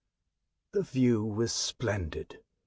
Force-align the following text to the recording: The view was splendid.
The 0.71 0.81
view 0.81 1.23
was 1.23 1.53
splendid. 1.53 2.43